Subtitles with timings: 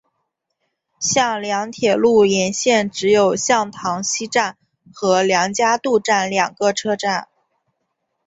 [0.99, 4.57] 向梁铁路沿线只有向塘西站
[4.91, 7.27] 和梁家渡站两个车站。